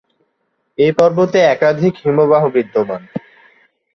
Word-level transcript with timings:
এই 0.77 0.91
পর্বতে 0.99 1.39
একাধিক 1.45 1.93
হিমবাহ 2.03 2.43
বিদ্যমান। 2.55 3.01